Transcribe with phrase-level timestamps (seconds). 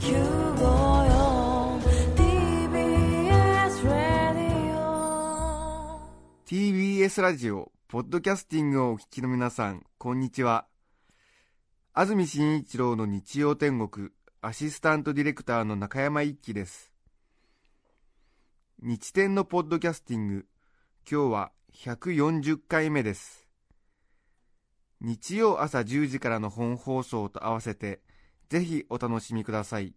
[0.00, 0.16] TBS
[3.84, 6.00] ラディオ
[6.46, 10.66] TBS ラジオ、ポッドキャスティングをお聞きの皆さん、こんにちは。
[11.92, 14.08] 安住紳一郎の日曜天国、
[14.40, 16.90] アシスタントディレクターの中山一輝です。
[18.82, 20.46] 日天のポッドキャスティング、
[21.10, 23.46] 今日は140回目です。
[25.02, 28.00] 日曜朝10時からの本放送と合わせて、
[28.50, 29.94] ぜひお楽しみください。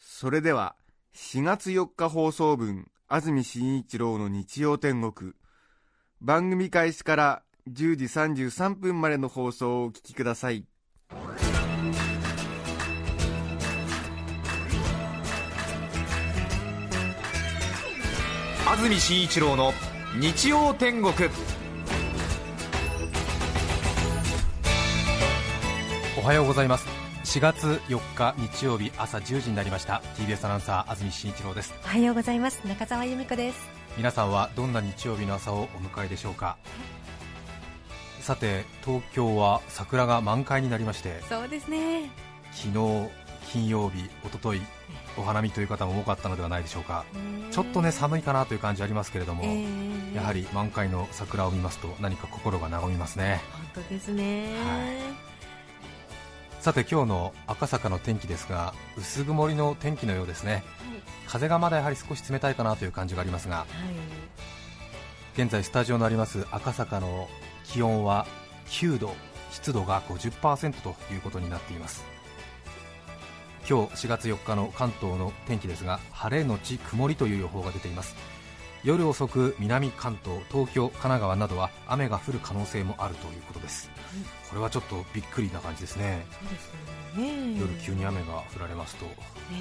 [0.00, 0.74] それでは、
[1.14, 5.34] 4月4日放送分、安住紳一郎の日曜天国。
[6.22, 10.64] 番組開始から10時33分までの放送をお聞きください。
[18.66, 19.74] 安住紳一郎の
[20.18, 21.12] 日曜天国
[26.22, 26.86] おはようございます。
[27.24, 30.02] 4月4日日曜日朝10時になりました。
[30.16, 31.74] TBS アナウンサー安住紳一郎です。
[31.84, 32.64] おはようございます。
[32.64, 33.58] 中澤由美子です。
[33.96, 36.58] 皆さんはどんな日曜日の朝をお迎えでしょうか？
[38.20, 41.20] さて東京は桜が満開になりまして。
[41.28, 42.08] そうですね。
[42.52, 43.10] 昨日
[43.50, 44.62] 金曜日一昨日
[45.18, 47.04] お花見という方も多かったのではないでしょうか。
[47.50, 53.40] ちょっとね寒いかなという感じありますけれども、えーやはり満開の桜を見ますと何か心が和みますね。
[53.74, 54.54] 本当ですね、
[56.62, 60.62] さて今日の赤坂の天気ですが薄曇りの天気のようですね。
[61.26, 63.66] 風がまだやはり少し冷たいかなという感じがありますがは
[65.36, 67.28] い、現在スタジオのあります赤坂の
[67.64, 68.28] 気温は
[68.66, 69.12] 9度
[69.50, 72.04] 湿度が50%ということになっています。
[73.68, 78.14] 今日4月4日の関東の天気ですが晴れのち曇りという予報が出ています。
[78.84, 83.90] 夜遅く南関東東京神奈川などは雨が降る可能性もあるということです
[84.48, 86.26] これはちょっとびっくりな感じですね。
[86.30, 87.60] そうですよね。
[87.60, 89.06] 夜急に雨が降られますと。
[89.06, 89.12] ね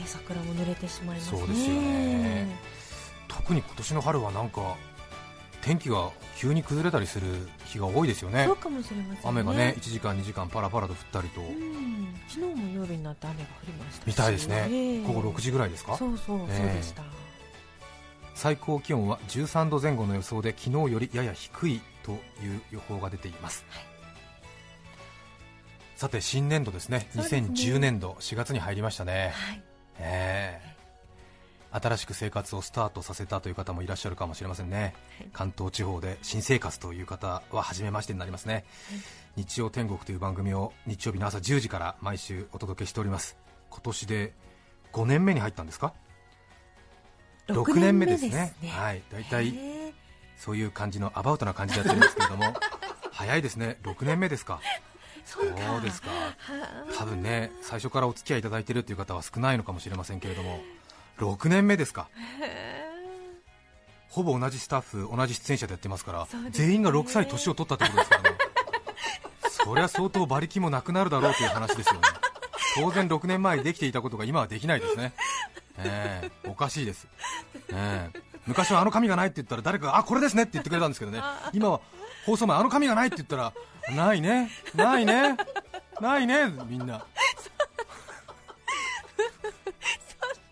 [0.06, 1.38] 桜も濡れてしまいますね。
[1.40, 2.56] そうですよね。
[3.28, 4.76] 特に今年の春はなんか
[5.62, 7.28] 天気が急に崩れたりする
[7.66, 8.46] 日が多いですよね。
[8.46, 9.20] そうかもしれませんね。
[9.24, 11.42] 雨がね1時間2時間パラパラと降ったりと。
[11.42, 12.16] うん。
[12.28, 14.08] 昨日も夜になって雨が降りましたし。
[14.08, 15.04] みたいですね、ええ。
[15.04, 15.98] 午後6時ぐらいですか？
[15.98, 17.04] そうそうそうええでした、
[18.34, 23.66] 最高気温は13度前後の予想で昨日よりやや低いという予報が出ています、
[26.02, 27.08] さて新年度ですね。
[27.16, 27.48] ですね。
[27.52, 29.64] 2010年度4月に入りましたね、はい。
[30.00, 30.72] ええ
[31.80, 35.30] 新しく生活をスタートさせたという方もいらっしゃるかもしれませんね、はい。
[35.32, 38.66] 関東地方で新生活という方は初めましてになりますね、
[39.36, 43.38] 日曜天国という番組を日曜日の朝10時から毎週お届けしております。
[43.70, 44.34] 今年で
[44.94, 45.94] 5年目に入ったんですか
[47.48, 48.56] ？6年目ですね。
[48.70, 49.04] はい。
[49.12, 49.54] 大体
[50.36, 52.56] そういう感じのアバウトな感じでやってるんですけれども。
[53.14, 53.78] 早いですね。
[53.84, 54.60] 6年目ですか
[55.26, 56.10] そうですか。
[56.10, 56.36] は
[56.90, 56.94] あ。
[56.98, 60.62] 多分ね最初からお付き合いいただいているという方は少ないのかもしれませんけれども
[61.20, 62.10] 6年目ですか。
[64.10, 66.50] ほぼ同じスタッフ同じ出演者でやってますからね。
[66.52, 68.38] 全員が6歳年を取ったってことですからね。
[69.50, 72.02] そりゃ相当馬力もなくなるだろうという話ですよね。
[72.76, 75.14] 当然6年前にできていたことが今はできないですね。
[75.78, 77.08] ええおかしいです、
[77.70, 78.20] ええ。
[78.48, 81.22] 昔はあの紙がないって言ったら誰かがあこれですねって言ってくれたんですけどね。
[81.54, 81.82] 今は
[82.26, 83.54] 放送前あの紙がないって言ったら
[83.96, 84.50] ないね。
[84.76, 85.38] ないね。
[86.00, 86.52] ないね。
[86.68, 87.04] みんな。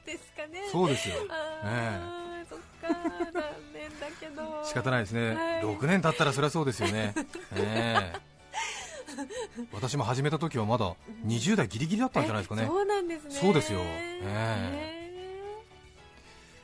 [0.06, 0.68] ですかね。
[0.72, 2.00] そうですよ、あえ。
[2.44, 3.44] ーそっか残
[3.74, 4.62] 念だけど。
[4.64, 5.64] え仕方ないですね、はい。
[5.64, 7.14] 6年経ったらそりゃそうですよね、
[7.56, 8.20] ええ。
[9.72, 12.66] 私も始めた時はまだ20代ギリギリだったんじゃないですかね。
[12.66, 13.32] そうなんですね。
[13.32, 13.80] そうですよ。
[13.84, 15.00] え。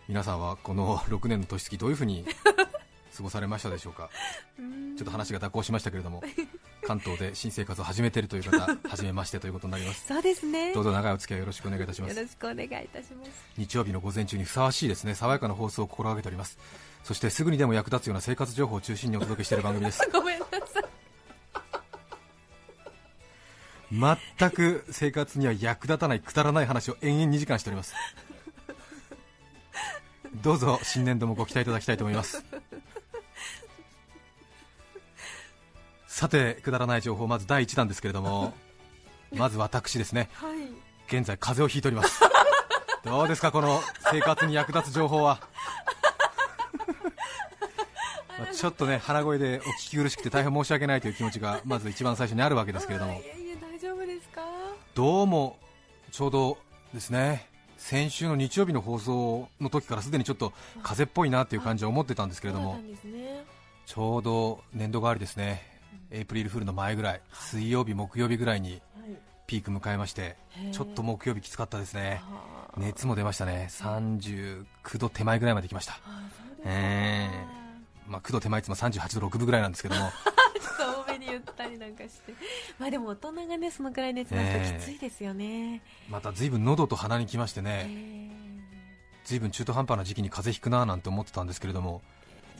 [0.07, 2.25] 皆さんはこの6年の年月どういうふうに
[3.15, 4.09] 過ごされましたでしょうか？
[4.97, 6.21] ちょっと話が蛇行しましたけれども
[6.85, 10.05] 関東で新生活を始めているという方初めましてということになります。
[10.07, 10.73] そうですね。
[10.73, 12.15] どうぞ長いお付き合いよろしくお願いいたします。
[12.15, 13.31] よろしくお願いいたします。
[13.57, 16.57] 日曜日の午前中にふさわしいですね爽やかな放送を心がけております。
[17.03, 20.01] そしてすぐにでも役立つような生活情報を中心にお届けしている番組です。
[20.11, 20.85] ごめんなさい。
[23.91, 27.93] 全く生活には役立たないくだらない話を延々2時間しております。
[30.43, 32.43] どうぞ新年度もご期待いただきたいと思います
[36.15, 38.53] さてくだらない情報まず第1弾ですけれども
[39.35, 40.29] まず私ですね。
[40.35, 40.59] はい。
[41.13, 42.21] 現在風邪をひいております。
[43.03, 43.81] どうですかこの
[44.11, 45.41] 生活に役立つ情報は？
[48.39, 53.15] まあちょっとね鼻声でお聞き苦しくて大変申し訳ないという気持ちがまず一番最初にあるわけですけれども。
[53.15, 54.41] いえいえ大丈夫ですか？
[54.93, 55.59] どうも
[56.13, 56.57] ちょうど
[56.93, 57.45] ですね
[57.77, 62.79] 先週の日曜日の放送の時からすでにちょっと風邪っぽいなっていう感じは思ってたんですけれども
[63.85, 65.74] ちょうど年度替わりですね
[66.11, 68.81] エイプリルフールの前ぐらい水曜日、木曜日ぐらいにはい。
[69.47, 70.35] ピーク迎えまして
[70.71, 72.21] ちょっと木曜日きつかったですね。
[72.23, 73.67] はあ熱も出ましたね。
[73.69, 74.65] 39
[74.97, 75.99] 度手前ぐらいまで来ました。
[78.07, 80.11] まあ9度手前いつも38度6分ぐらいなんですけども。
[81.35, 82.33] 言ったりなんかして。
[82.79, 89.27] まあでも大人がねそのくらい熱出すときついですよね、また随分喉と鼻に来ましてえねー。
[89.27, 92.03] 随分中途半端な時期に風邪ひくななんて思ってたんですけれども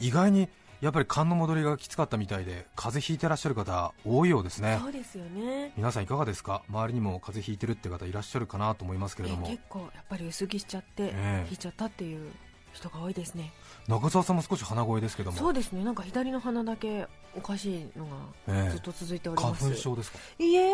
[0.00, 0.48] 意外に
[0.80, 4.78] やっぱり寒の戻りがきつかったみたいで風邪ひいてらっしゃる方多いようですね。
[4.82, 5.72] そうですよね。
[5.76, 6.62] 皆さんいかがですか？
[6.68, 9.46] 周りにも風邪ひいてるって方いらっしゃるかなと思いますけれども。
[9.46, 11.46] え結構やっぱり薄着しちゃって、ええ。
[11.48, 12.30] 引いちゃったっていう
[12.72, 13.52] 人が多いですね。
[13.88, 15.38] 中澤さんも少し鼻声ですけども。
[15.38, 15.82] そうですね。
[15.84, 17.06] なんか左の鼻だけ
[17.36, 18.16] おかしいのが
[18.48, 18.70] ええ。
[18.70, 20.18] ずっと続いており花ます、粉症ですか？
[20.38, 20.72] いいえ。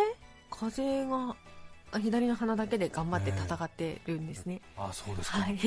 [0.50, 1.36] 風邪が
[1.92, 5.58] あ左の鼻だけで頑張って戦ってるんですね、あそうですか、はい。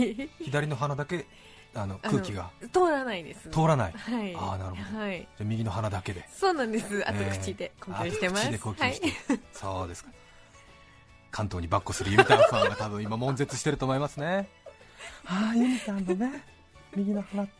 [0.42, 1.26] 左の鼻だけ
[1.75, 2.50] あの空気が。
[2.74, 3.50] 通らないです。
[3.50, 3.94] 通らない。
[3.94, 4.36] はい。
[4.36, 5.00] あーなるほど。
[5.00, 5.19] はい。
[5.19, 6.27] じゃあ右の鼻だけで。
[6.31, 7.04] そうなんです。
[7.07, 8.92] あとええ口で呼吸してます、あ口で呼はい。
[8.94, 9.12] 吸して、
[9.54, 10.10] そうですか。
[11.31, 14.48] 関東にバッコするユミタンファンが多分今悶絶してると思いますね。
[15.27, 16.44] ああユミタンのね。
[16.95, 17.45] 右の鼻。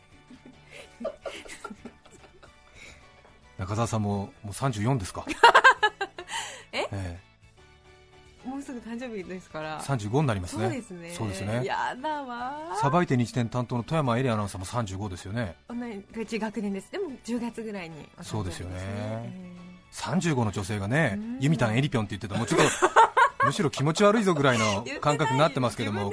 [3.58, 5.26] 中澤さんももう34ですか。
[6.72, 7.20] ええ
[8.46, 9.80] もうすぐ誕生日ですから。
[9.82, 10.64] え35になりますね。
[10.64, 11.14] そうですね。
[11.18, 11.62] そうですね。
[11.64, 15.56] やだわさばいて日展担当の富山エリアアナウンサーも35ですよね。
[15.68, 15.74] 同
[16.24, 16.92] じ学年です。
[16.92, 18.74] でも10月ぐらいにお誕生日そうですよね。
[18.78, 19.52] え
[19.92, 21.38] 35の女性がねうん。
[21.40, 22.66] ユミタンエリピョンって言ってたもうちょっと
[23.46, 26.12] むしろ気持ち悪いぞぐらいのえ感覚になってますけども。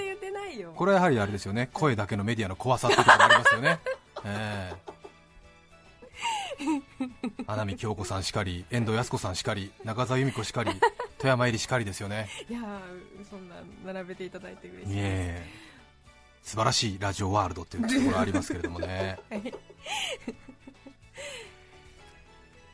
[0.76, 1.70] これはやはりあれですよね。
[1.74, 3.80] 声だけのメディアの怖さっていうところがありますよね、
[4.26, 4.94] ええ。
[7.48, 10.72] 穴見京子さんしかり遠藤靖子さんしかり中澤由美子しかり
[11.24, 12.28] 富山入りしかりですよね。
[12.50, 12.64] いやー
[13.30, 13.56] そんな
[13.94, 15.48] 並べていただいて嬉しいいえ
[16.42, 19.18] 素晴らしいラジオワールドっていうところありますけれどもね。
[19.32, 19.54] はい。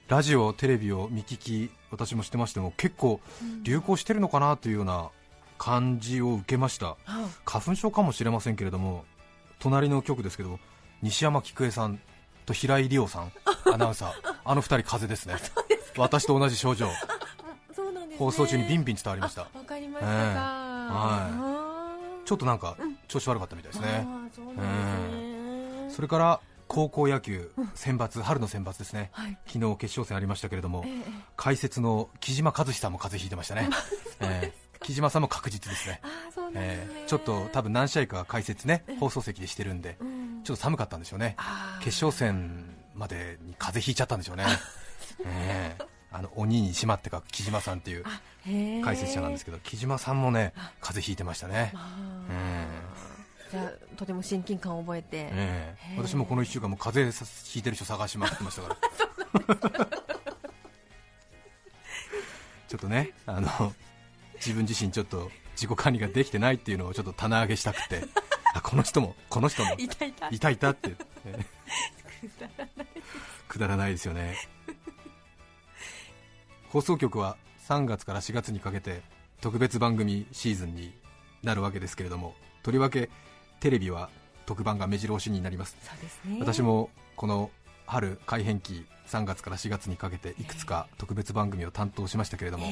[0.07, 3.21] ラジオテレビを見聞き私もしてましても結構
[3.61, 5.11] 流行してるのかなというような
[5.59, 6.97] 感じを受けました。
[7.05, 9.05] あ花粉症かもしれませんけれども
[9.59, 10.59] 隣の局ですけど
[11.03, 12.01] 西山喜久恵さん
[12.47, 13.31] と平井理央さん
[13.71, 14.35] アナウンサー。
[14.43, 15.35] あの二人風邪ですね。
[15.97, 16.89] 私と同じ症状
[18.19, 19.43] 放送中にビンビン伝わりました。
[19.43, 20.17] あわかりましたか、ええ。
[20.37, 21.95] あ
[22.25, 22.97] ちょっとなんかうん。
[23.07, 24.05] 調子悪かったみたいですーね。
[25.89, 29.09] それから高校野球選抜春の選抜ですね。
[29.13, 29.37] はい。
[29.47, 30.91] 昨日決勝戦ありましたけれどもええ。
[31.37, 33.69] 解説の木島和志さんも風邪ひいてましたね、
[34.19, 34.77] ええ。
[34.83, 36.01] 木島さんも確実ですね、
[36.33, 37.07] すね、ええ。
[37.07, 40.41] ちょっと多分何試合か解説ね放送席でしてるんでうん。
[40.43, 41.37] ちょっと寒かったんでしょうね。
[41.79, 44.43] 決勝戦までに風邪ひいちゃったんでしょうね、
[45.25, 48.03] ええあの鬼にしまってか木島さんっていう
[48.83, 51.95] 解説者なんですけど木島さんもね風邪ひいてましたね、あ。
[52.29, 53.09] えー
[53.49, 59.87] じゃあとても親近感を覚えて、え私もこの1週間も風邪ひいてる人探しまくってましたから
[62.67, 63.73] ちょっとねあの
[64.35, 68.03] 自分自身ちょっと自己管理ができてないっていうのをちょっと棚上げしたくて。
[68.55, 69.75] あこの人もこの人も。
[69.77, 70.11] いたい。
[70.11, 70.95] たいたいたって、
[71.25, 71.59] ええ。
[73.47, 74.35] くだらないですよね
[76.69, 77.37] 放送局は
[77.67, 79.01] 3月から4月にかけて
[79.41, 80.93] 特別番組シーズンに
[81.43, 82.33] なるわけですけれども
[82.63, 83.09] とりわけ
[83.59, 84.09] テレビは
[84.45, 85.77] 特番が目白押しになります。
[85.81, 86.37] そうですね。
[86.39, 87.51] 私もこの
[87.85, 92.67] 春改編期3月から4月にかけていくつか特別番組を担当しましたけれども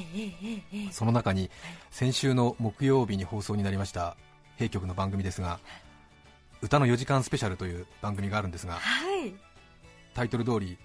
[0.91, 1.49] その中に
[1.89, 4.15] 先週の木曜日に放送になりました
[4.57, 5.59] 弊局の番組ですが
[6.61, 8.79] 歌の4時間スペシャルという番組があるんですがは
[9.25, 9.33] い。
[10.13, 10.77] タイトル通り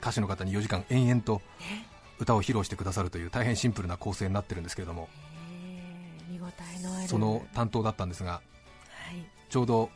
[0.00, 1.91] 歌手の方に4時間延々とえ
[2.22, 5.08] 歌を披露してくださるという大変シンプルな構成になってるんですけれども。
[5.68, 6.46] え見応
[6.78, 7.08] えのある。
[7.08, 8.40] その担当だったんですがは
[9.12, 9.24] い。
[9.48, 9.90] ちょうど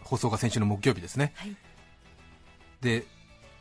[0.00, 1.32] 放送が先週の木曜日ですね。
[1.36, 1.56] はい。
[2.80, 3.04] で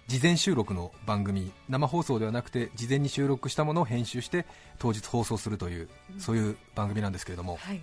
[0.07, 4.45] 事前収録の番組生放送ではなくて事前に収録したものを編集して
[4.77, 5.89] 当日放送するという
[6.19, 7.57] そういう番組なんですけれども。
[7.57, 7.81] はい。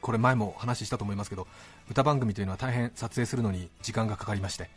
[0.00, 1.46] これ前も話したと思いますけど
[1.88, 4.68] 歌番組というのは大変撮影するのに時間がかかりまして。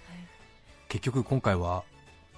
[0.88, 1.84] 結局今回は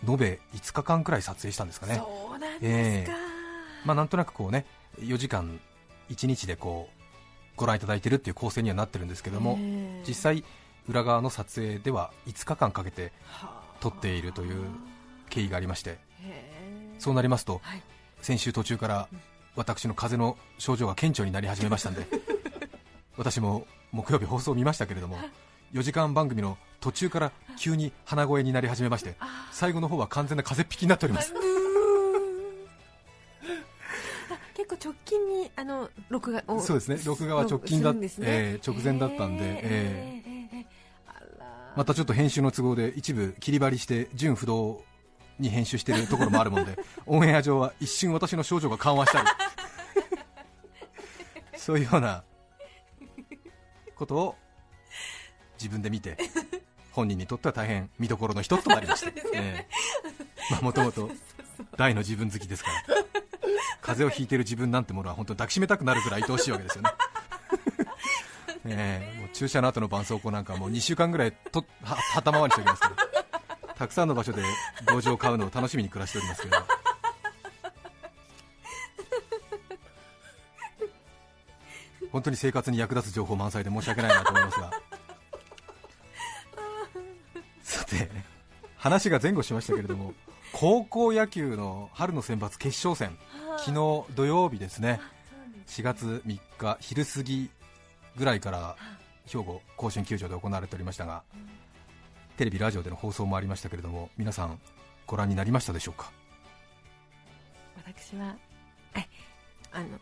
[0.08, 1.96] 延べ5日間くらい撮影したんですかね。
[1.96, 3.18] そうなんですか、
[3.86, 4.66] まあなんとなくこうね
[5.00, 5.60] 4時間
[6.10, 7.00] 1日でこう
[7.56, 10.04] ご覧いただいてるっていう構成にはなってるんですけどもええ。
[10.08, 10.44] 実際
[10.88, 13.60] 裏側の撮影では5日間かけてはあ。
[13.80, 14.66] 撮っているという
[15.30, 15.98] 経緯がありまして
[16.98, 17.82] そうなりますとはい。
[18.22, 19.08] 先週途中から
[19.56, 22.06] 私の風邪の症状が顕著になり始めましたんで
[23.18, 25.18] 私も木曜日放送を見ましたけれども
[25.74, 31.34] 4時間番組の途中から急に鼻声になり始めましてあ最後の方は完全な風邪っ引きになっております。
[34.56, 37.00] 結構直近にあの録画をそうですね。
[37.06, 38.10] 録画は直近だね。
[38.20, 40.58] えー直前だったんでへえー。
[40.58, 40.66] へー
[41.76, 44.84] またちょっと編集の都合で一部切り張りして純不動
[45.40, 49.28] に編集してるところもあるもんで オンエア上は一瞬私の症状が緩和したり
[51.56, 52.24] そういうような
[53.96, 54.36] ことを
[55.60, 56.18] 自分で見て
[56.92, 60.62] 本人にとっては大変見どころの一つとなりました。
[60.64, 61.10] もともと
[61.78, 62.84] 大の自分好きですから。
[63.82, 66.92] 風邪をひいてる自分なんてものは本当に抱きしめたくなるぐらい愛おしいわけですよね。
[68.66, 69.20] ええ。
[69.20, 72.96] もう注射の後の絆創膏なんかもう2週間ぐらいとは旗回りしておきますけど。
[73.76, 74.44] たくさんの場所で
[74.88, 76.58] 同情を買うのを楽しみに暮らしておりますけど。
[82.12, 84.72] 本当に生活に役立つ情報満載で申し訳ないなと思いますが
[88.80, 90.14] 話が前後しましたけれども
[90.54, 93.16] 高校野球の春の選抜決勝戦
[93.60, 95.00] 昨日土曜日ですね。
[95.68, 97.52] 4月3日昼過ぎ
[98.16, 98.76] ぐらいから
[99.28, 101.22] 兵庫甲子園球場で行われておりましたが
[102.38, 104.60] テレビ、ラジオでの放送もありましたけれども皆さん
[105.06, 106.12] ご覧になりましたでしょうか？
[107.86, 108.36] 私は
[108.94, 109.10] はい。
[109.72, 110.00] あの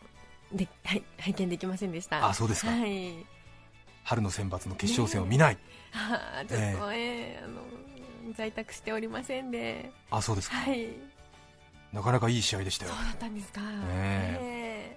[0.54, 2.26] ではい拝見できませんでした。
[2.26, 2.70] あそうですか。
[2.70, 3.26] はい。
[4.04, 5.58] 春の選抜の決勝戦を見ない、
[5.92, 7.60] あーちょっとえーあの
[8.36, 9.90] 在宅しておりませんで。
[10.10, 10.88] あそうですか、はい。
[11.92, 12.92] なかなかいい試合でしたよ。
[12.92, 13.60] そうだったんですか。
[13.90, 14.96] え。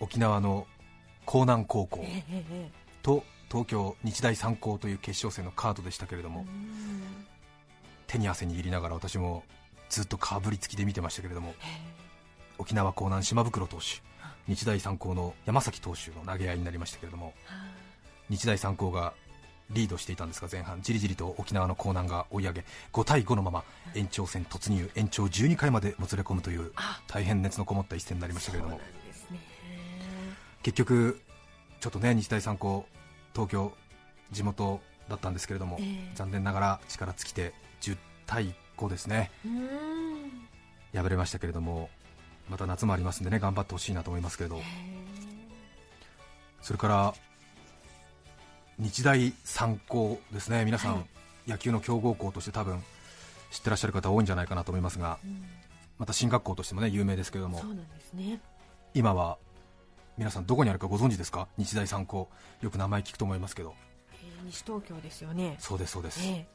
[0.00, 0.66] 沖縄の
[1.26, 2.04] 江南高校
[3.02, 7.26] と東京日大三高という決勝戦のカードでしたけれども、うん。
[8.08, 9.44] 手に汗握りながら私も
[9.88, 11.62] ずっとかぶりつきで見てましたけれどもえ
[12.58, 14.02] 沖縄江南島袋投手
[14.48, 17.34] 日大三高の山崎投手の投げ合いになりましたけれども
[18.28, 19.12] 日大三高が
[19.70, 27.00] リードしていたんですが前半じりじりと沖縄の江南が追い上げ5対5のまま延長戦突入延長12回までもつれ込むというあ。
[27.06, 28.80] 大変熱のこもった一戦になりましたけれども。
[30.62, 31.20] 結局
[31.80, 32.86] ちょっとね日大三高
[33.32, 33.72] 東京
[34.32, 36.12] 地元だったんですけれども、ええ。
[36.14, 37.96] 残念ながら力尽きて10
[38.26, 39.30] 対5ですね。
[40.94, 41.90] 敗れましたけれども
[42.48, 44.56] また夏もありますんでね頑張ってほしいなと思いますけれど。
[44.56, 44.62] へ
[46.62, 47.14] それから
[48.78, 50.64] 日大三高ですね。
[50.64, 51.00] 皆さん、は
[51.46, 51.50] い。
[51.50, 52.82] 野球の強豪校として多分
[53.50, 55.44] 知ってらっしゃる方多いんじゃないかなと思いますがえうん
[55.98, 57.58] また進学校としてもね有名ですけれども。
[57.58, 58.40] そうなんですね。
[58.94, 59.38] 今は
[60.16, 61.48] 皆さんどこにあるかご存知ですか？
[61.56, 62.28] 日大三高。
[62.60, 63.74] よく名前聞くと思いますけど。
[64.12, 65.56] えー西東京ですよね。
[65.58, 66.46] そうですそうです、ええ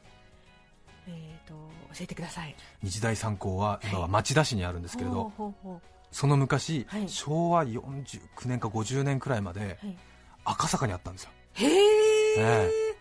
[1.08, 1.54] えーと
[1.94, 2.56] 教えてください。
[2.82, 7.10] 日大三高は今は町田市にあるんですけれど、ほうほうほその昔、はい。
[7.10, 9.78] 昭和49年か50年くらいまで
[10.46, 11.32] 赤坂にあったんですよ。
[11.56, 12.03] へえ
[12.38, 12.94] ええ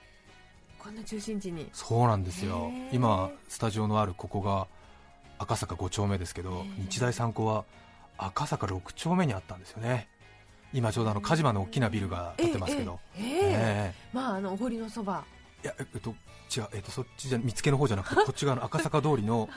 [0.78, 1.68] こんな中心地に。
[1.72, 2.70] そうなんですよ。
[2.92, 4.66] 今スタジオのあるここが
[5.38, 7.64] 赤坂5丁目ですけど日大三高は
[8.18, 10.08] 赤坂6丁目にあったんですよね。
[10.72, 15.24] 今ちょうどあの鹿島の大きなビルが建ってますけど、ええまああのお堀のそば。
[15.62, 16.10] えいやえっと
[16.54, 19.48] 違う、えっと、そっちじゃ見つけの方じゃなくて こっち側の赤坂通りの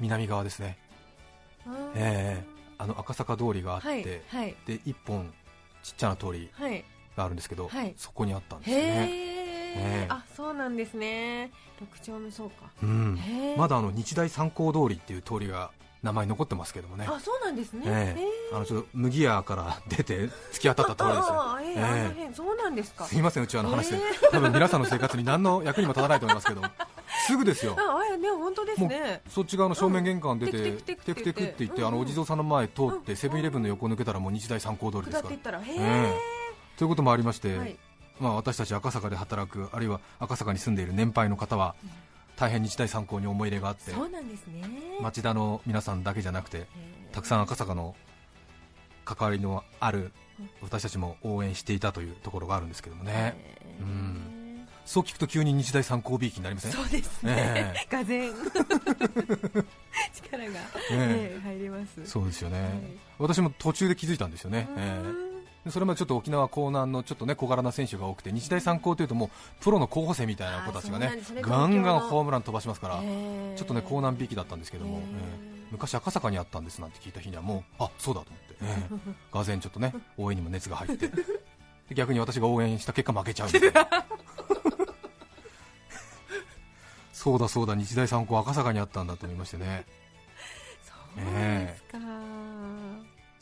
[0.00, 0.78] 南側ですね。
[1.94, 4.56] ええあの赤坂通りがあって、はいはい。
[4.66, 5.32] で一本
[5.82, 6.50] ちっちゃな通り。
[6.52, 6.84] はい
[7.16, 7.94] があるんですけど、はい。
[7.96, 10.06] そこにあったんですね、ええ。
[10.08, 11.50] あそうなんですね。
[11.80, 12.70] 六丁目そうか。
[12.82, 13.18] うん、
[13.56, 15.70] まだあの日大三高通りっていう通りが
[16.02, 17.06] 名前残ってますけどもね。
[17.08, 17.82] あそうなんですね。
[17.86, 18.20] ええ。
[18.20, 21.34] へえあのちょっと麦屋から出て突き当たった通りですよ。
[21.34, 21.82] ああええ。
[21.82, 22.34] あの辺。
[22.34, 23.04] そうなんですか。
[23.06, 26.62] すいませんうちはあの話で、え多分皆さんの生活に何の役にも立たないと思いますけど
[27.26, 27.76] すぐですよ。
[27.78, 29.22] ああれね本当ですね。
[29.28, 30.80] そっち側の正面玄関出て、うん。
[30.82, 36.35] テクテクって言って、うんあのお地蔵さんの前通って、うんセブンイレブンの横抜けたらもう日大三高通りですから下っていったらへええ
[36.76, 37.76] ということもありまして、はい。
[38.20, 41.74] まあ、私たち赤坂で働くあるいは赤坂に住んでいる年配の方は
[42.36, 44.62] 大変日大三高に思い入れがあってそうなんですね。
[45.00, 46.66] 町田の皆さんだけじゃなくて
[47.12, 47.94] たくさん赤坂の
[49.04, 50.12] 関わりのある
[50.62, 53.36] 私たちも応援していたというところがあるんですけどもね、
[53.80, 54.66] うん。
[54.84, 56.72] そう聞くと急に日大三高びいきになりません？
[56.72, 58.32] そうですえねがぜん。
[60.14, 62.06] 力がえね入ります。
[62.06, 62.72] そうですよね、はい。
[63.18, 64.86] 私も途中で気づいたんですよね、うえん。
[64.86, 65.25] えで
[65.70, 69.30] それまでちょっと沖縄江南のちょっとね小柄な選手が多くて日大三高というともう
[69.62, 75.06] プロの候補生みたいな子たちがねガンガンホームラン飛ばしますから、ちょっとね江南びいきだったんですけども、へええ
[75.52, 75.66] え。
[75.72, 79.36] 昔赤坂にあったんですなんて聞いた日にはもうあそうだと思って、ええ。
[79.36, 81.08] がぜんちょっとね 応援にも熱が入って。
[81.08, 83.88] で逆に私が応援した結果負けちゃうみたいな
[87.12, 89.84] そうだそうだ日大三高赤坂にあったんだと思いましてね。
[90.84, 91.65] そうですか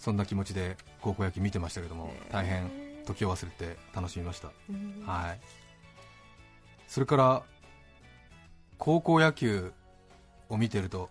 [0.05, 2.71] そんな気持ちで高校野球見てましたけども大変
[3.07, 5.03] 時を忘れて楽しみました、うん。
[5.07, 5.41] はい。
[6.87, 7.43] それから
[8.77, 9.73] 高校野球
[10.51, 11.09] を見てると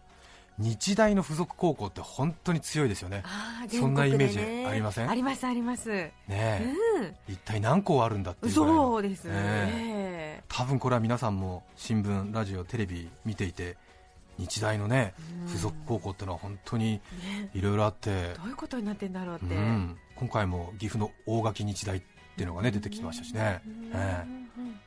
[0.59, 3.23] 日大の付属高校って本当に強いですよね。
[3.25, 5.09] あーそんなイメージありません？
[5.09, 5.89] ありますあります。
[5.89, 8.91] ねえ、う一体何校あるんだってんいうぐらいの。
[8.91, 13.75] そうですえね多分これは皆さんも新聞、ラジオ、テレビ見ていて
[14.37, 15.47] 日大のねうん。
[15.47, 17.49] 付属高校ってのは本当にね。
[17.53, 22.01] いろいろあって、どういうことになってんだろうって、うん、今回も岐阜の大垣日大っ
[22.35, 23.91] ていうのがね出てきてましたしね、うん。
[23.93, 24.23] ええ。
[24.27, 24.29] う
[24.61, 24.65] ん。
[24.65, 24.79] うん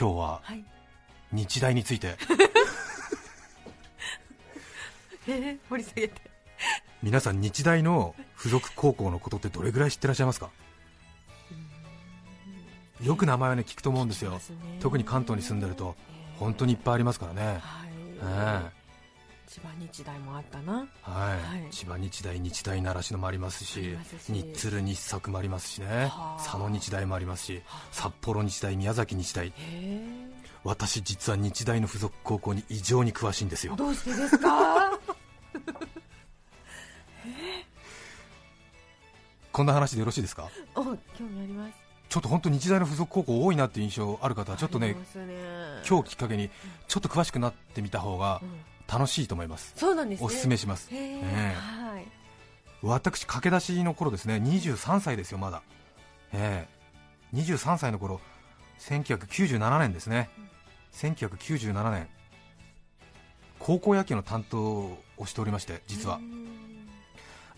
[0.00, 0.64] 今日ははい。
[1.32, 2.16] 日大について。
[5.26, 6.22] えー掘り下げて。
[7.02, 10.50] 皆さん日大の付属高校のことってどれぐらい知ってらっしゃいますか？
[13.02, 14.38] よく名前はね聞くと思うんですよ。
[14.38, 14.56] すね。
[14.80, 17.42] 特に関東に住んでるとえー本当にいっぱいありますからね。
[17.44, 17.50] は
[17.84, 17.87] い、え
[19.46, 21.70] 千葉日大もあったなはい、はい。
[21.70, 23.96] 千葉日大、日大習志野もありますあし。
[24.30, 25.86] 日鶴日作もありますしね。
[26.10, 26.42] はあ。
[26.42, 29.52] 佐野日大もありますし札幌日大、宮崎日大。
[30.64, 33.74] 私実は日大の付属高校に異常に詳しいんですよ。
[33.76, 34.98] どうしてですか？
[39.52, 40.48] こんな話でよろしいですか？
[40.74, 40.90] お興
[41.30, 44.96] 味ありますちょっと本当日大の付属高校多いなっていう印象ある方はちょっとねね。
[45.88, 46.50] 今日きっかけに
[46.86, 48.48] ちょっと詳しくなってみた方がうん。
[48.88, 49.74] 楽しいと思います。
[49.76, 50.26] そうなんですね。
[50.26, 50.88] おすすめします。
[50.90, 51.54] へえええ。
[51.54, 52.06] はい。
[52.80, 54.36] 私駆け出しの頃ですね。
[54.36, 55.62] 23歳ですよまだ。
[56.32, 57.36] ええ。
[57.36, 58.20] 23歳の頃
[58.80, 60.30] 1997年ですね。
[60.94, 62.08] 1997年。
[63.58, 66.16] 高校野球の担当をしておりまして実は。
[66.16, 66.88] うん。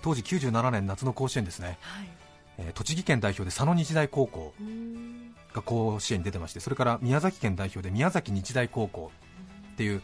[0.03, 2.20] 当時97年夏の甲子園ですね、はい
[2.61, 5.35] えー栃木県代表で佐野日大高校うん。
[5.53, 9.11] が甲子園に出てましてそれから宮崎県代表で宮崎日大高校
[9.73, 10.03] っていう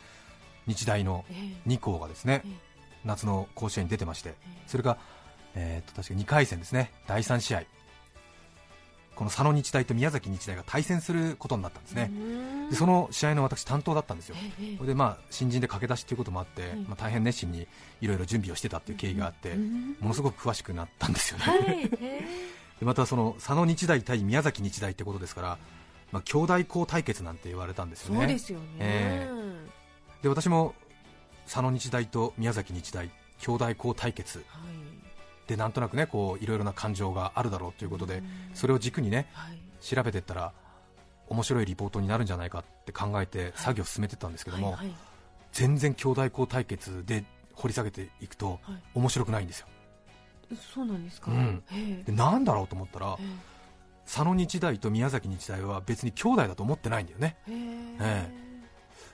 [0.67, 1.35] 日大のえ
[1.67, 1.69] え。
[1.71, 2.53] 2校がですねええ。
[3.05, 4.35] 夏の甲子園に出てましてえ
[4.67, 4.99] それが、
[5.55, 6.91] えー、と確か2回戦ですね。
[7.07, 7.63] 第3試合
[9.17, 12.11] この佐野日大と宮崎日大が対戦することになったんですね。
[12.13, 12.15] う
[12.67, 12.71] ん。
[12.71, 14.37] でその試合の私担当だったんですよ。
[14.77, 17.67] それでまあ新人で駆け出しということもあって、うんまあ、大変熱心に
[18.03, 21.89] いろいろ準備をしてたっていう経緯があって、うんものすごく詳しくなったんですよね、はい。
[22.79, 25.59] でまたその佐野日大対宮崎日大ってことですから、
[26.13, 28.21] まあ、兄弟校対決なんて言われたんですよね。
[28.21, 28.67] そうですよね。
[28.81, 29.31] え。
[30.23, 30.75] で私も
[31.47, 34.45] 佐野日大と宮崎日大兄弟校対決。
[34.49, 34.86] はい
[35.47, 38.25] でなんとなくねこういろいろな感情があるだろうということでうん。
[38.55, 39.59] それを軸にねはい。
[39.81, 40.53] 調べていったら
[41.29, 44.95] 面白いリポートになるんじゃないかって考えて作業を進めてったんですけども、はいはい。
[45.53, 48.83] 全然兄弟校対決で掘り下げていくとはい。
[48.95, 49.67] 面白くないんですよ。
[50.75, 51.31] そうなんですか？
[51.31, 51.63] うん。
[52.05, 53.17] でなんだろうと思ったらへ
[54.05, 57.37] 佐野日大と宮崎日大は別に兄弟だと思ってないんだよね。
[57.49, 57.53] え。
[57.53, 57.57] へ
[58.01, 58.47] え。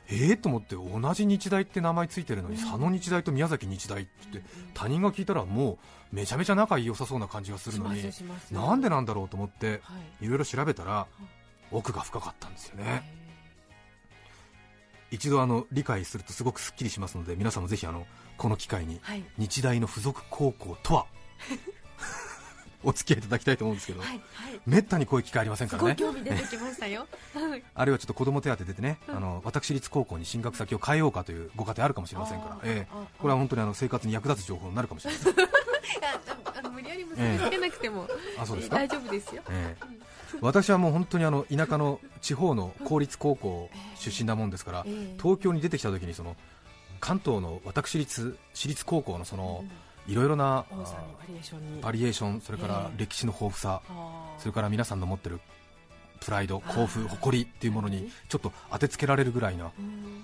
[0.09, 2.63] えー、と思って同じ日大って名前ついてるのにうん。
[2.63, 4.43] 佐野日大と宮崎日大って
[4.75, 5.79] 他人が聞いたらもう
[6.13, 8.03] めちゃめちゃ仲良さそうな感じがするのに
[8.51, 10.27] なんでなんだろうと思ってはい。
[10.27, 11.07] いろいろ調べたら
[11.71, 13.03] 奥が深かったんですよね。
[15.11, 18.07] 一度あの理解するとすごくすっきりしますので皆さんもぜひあの
[18.39, 19.25] この機会にはい。
[19.39, 21.07] 日大の附属高校とは
[22.85, 24.61] お付き合いいただきたいと思うんですけど、はいはい。
[24.67, 25.95] めったにこういう機会ありませんからね。
[25.97, 27.07] 興味出てきましたよ。
[27.33, 29.17] は いあるいはちょっと子供手当出てね、うん。
[29.17, 35.35] あの私立高校に進学先を変えようかというご家庭あるかもしれませんからえーこれは本当にあの生活に役立つ情報になるかもしれません
[36.57, 39.43] あの無理やり結びつけなくてもあそうですか、大丈夫ですよ。
[39.51, 39.85] ええ。
[40.41, 45.17] 私はもう本当にあの田舎の地方の公立高校出身なもんですから、ええ。
[45.21, 46.37] 東京に出てきた時にその
[47.01, 49.65] 関東の私立私立高校のその
[50.07, 50.83] いろいろなバ
[51.29, 51.83] リエーションに。
[51.83, 53.01] バリエーションそれからええ。
[53.01, 53.83] 歴史の豊富さ
[54.39, 55.41] それから皆さんの持ってる
[56.21, 60.23] プライド興奮誇りっていうものにちょっと当てつけられるぐらいなうん。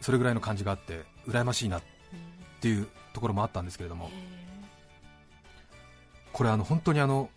[0.00, 4.41] それぐらいの感じがあって羨ましいなっうんていうところもあったんですけれどもえ
[6.32, 7.28] これあの本当にあの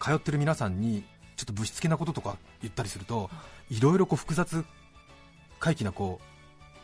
[0.00, 1.04] 通ってる皆さんに
[1.36, 3.30] ちょっとぶしつけなこととか言ったりすると
[3.70, 4.64] いろいろこう複雑
[5.58, 6.36] 回帰なこう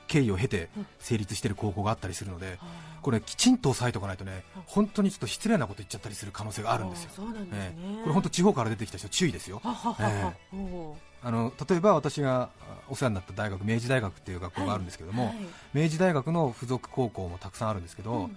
[0.09, 2.59] 経緯を経てうん成立している高校があったりするので
[3.01, 7.11] これきちんと押さえておかないとねうん本当にちょっと失礼なこと言っちゃったりする可能性があるんですよ。
[7.15, 7.27] すね。
[7.53, 8.03] ええ。
[8.03, 9.61] これ本当地方から出てきた人注意ですよ。
[9.62, 10.35] はははは。
[10.53, 15.37] おーあの例えば私があお世話になった大学明治大学っていう学校があるんですけども、はい。
[15.73, 18.31] 明治大学の付属高校もたくさんあるんですけど、うんうん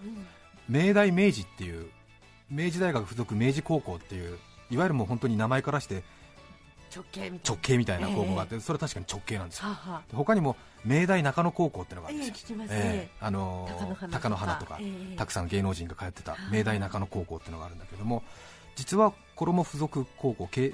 [0.70, 1.90] 明大明治っていう
[2.50, 4.38] 明治大学附属明治高校っていう
[4.72, 6.04] いわゆるもう本当に名前からして
[6.96, 9.66] 直径直系みたいな高校があって、それは確かに直系なんですよ。
[9.66, 12.42] なははで他にも明大中野高校っていうのがあるんええです。
[12.42, 12.70] よ、聞きます。
[12.70, 13.18] ねええ。
[13.20, 15.16] あの貴乃花貴乃花とか、ええ。
[15.18, 18.24] たくさん芸能人が通ってたはい明大中野高校っていうのがあるんだけども
[18.76, 20.74] 実はこれも付属高校継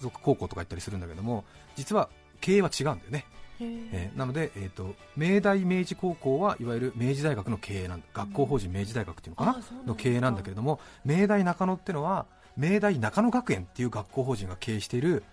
[0.00, 1.44] 続高校とか言ったりするんだけども
[1.76, 15.24] 実は経営は違うんだよね、へええーなので、えー、と明大明治高校はいわゆる明治大学の経営なんだ学校法人明治大学っていうのかな、うなんの経営なんだけれども明大中野っていうのは明大中野学園っていう学校法人が経営している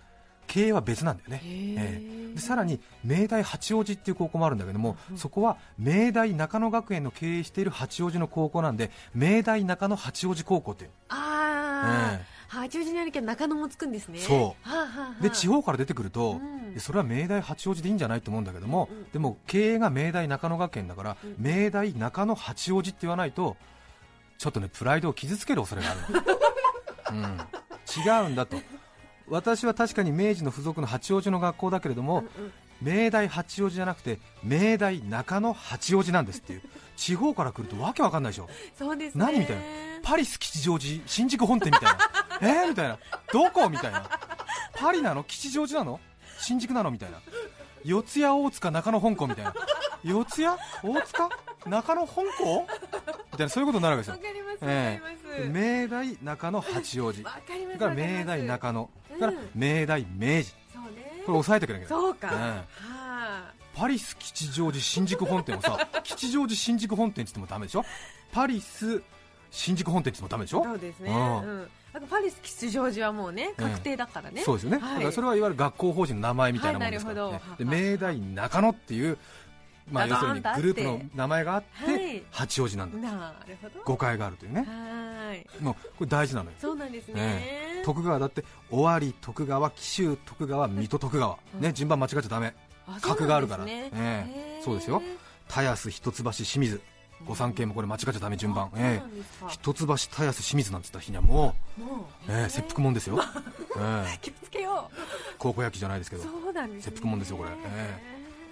[0.46, 14.18] 経営は別なんだよね、へええでさらに明大八王子っていう高校もあるんだけども、うんそこは明大中野学園の経営している八王子の高校なんで明大中野八王子高校っていう、ああ、え八王子にあるけど中野もつくんですね。
[14.18, 14.38] そう。
[14.38, 16.80] はあ、はあはあ、で地方から出てくると、うん。
[16.80, 21.36] それは明大八王子でいいんじゃないと思うんだけども、うんうんでも経営が明大中野学園だから、うん。
[21.38, 23.56] 明大中野八王子って言わないと
[24.38, 27.16] ちょっとねプライドを傷つける恐れがある。
[27.16, 27.38] の、 うん、
[28.04, 28.56] 違うんだと。
[29.28, 32.52] 私は確かに明治の付属の八王子の学校だけれども、うんうん。
[32.82, 36.62] 明大八王子じゃなくて明大中野八王子なんですっていう。
[36.96, 38.48] 地方から来るとわけわかんないでしょ。
[38.78, 39.24] そうですね。
[39.24, 39.62] 何みたいな。
[40.02, 41.98] パリス吉祥寺新宿本店みたいな
[42.40, 42.98] えー、みたいな。
[43.32, 43.68] どこ？
[43.68, 44.08] みたいな。
[44.74, 45.24] パリなの？
[45.24, 46.00] 吉祥寺なの？
[46.38, 46.90] 新宿なの？
[46.90, 47.18] みたいな。
[47.84, 49.54] 四谷大塚中野本校みたいな。
[50.02, 50.46] 四谷？
[50.82, 51.28] 大塚？
[51.66, 52.66] 中野本校？
[53.32, 53.48] みたいな。
[53.48, 54.22] そういうことになるわけですよ。
[54.22, 54.52] えりま
[55.44, 57.22] す、明大中野八王子。
[57.22, 57.30] わ
[57.78, 58.90] から明大中野。
[59.08, 60.54] それから明大明治。
[60.72, 61.22] そうね。
[61.26, 63.52] これ押さえてくれなきゃそうか、えはあ。
[63.74, 67.84] パリス吉祥寺新宿本店をさ 吉祥寺新宿本店って言ってもダメでしょ？
[68.32, 69.02] パリス
[69.50, 70.64] 新宿本店って言ってもダメでしょ？
[70.64, 71.18] そうですね、ううん。
[71.18, 71.66] んなん。
[71.66, 71.70] か
[72.08, 74.94] パリス吉祥寺はもうねえ確定だからね、そうですよね、はい。
[74.94, 77.32] だからそれはいわゆる学校法人の名前みたいなものですから、ね。
[77.32, 77.64] はい。
[77.64, 79.18] で明大中野っていう、
[79.90, 82.22] まあ、要するにグループの名前があって、はい。
[82.30, 83.10] 八王子なんだ。
[83.10, 83.84] なるほど。
[83.84, 84.60] 誤解があるというね。
[84.60, 85.62] はーい。
[85.62, 86.56] もうこれ大事なのよ。
[86.60, 87.82] そうなんですね、え。
[87.84, 92.54] 徳川だって尾張徳川紀州徳川水戸徳川、ね、順番間違っちゃダメ。
[92.86, 93.64] あ格があるから。
[93.64, 95.02] ねそうですよ。
[95.48, 96.80] 田安一橋清水
[97.26, 99.46] 御三家もこれ間違っちゃダメ順番、えなんですか。
[99.48, 101.54] え一橋田安清水なんて言った日にはもも
[102.28, 103.18] うう、ええ切腹もんですよ、
[103.78, 104.18] ええ。
[104.20, 104.90] 気をつけよ
[105.38, 106.24] 高校野球じゃないですけど。
[106.24, 106.30] ね。
[106.80, 107.50] 切腹もんですよこれ。
[107.64, 108.00] え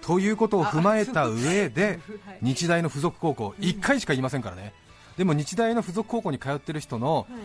[0.01, 2.37] ということを踏まえた上ではい。
[2.41, 4.73] 日大の付属高校1回しか言いませんからね。
[5.17, 7.41] でも日大の付属高校に通ってる人のはい。